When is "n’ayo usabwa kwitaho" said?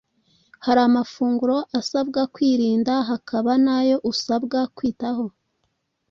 3.63-5.25